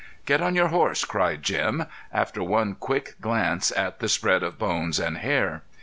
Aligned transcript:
"Get 0.25 0.41
on 0.41 0.55
your 0.55 0.69
horse!" 0.69 1.05
cried 1.05 1.43
Jim 1.43 1.85
after 2.11 2.41
one 2.41 2.73
quick 2.73 3.13
glance 3.21 3.71
at 3.77 3.99
the 3.99 4.09
spread 4.09 4.41
of 4.41 4.57
bones 4.57 4.99
and 4.99 5.19
hair. 5.19 5.61